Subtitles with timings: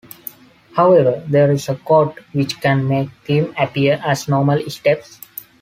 [0.75, 5.19] However, there is a code which can make them appear as normal steps.